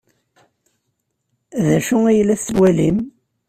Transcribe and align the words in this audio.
D 1.65 1.67
acu 1.77 1.97
ay 2.09 2.19
la 2.27 2.35
tettwalim? 2.41 2.97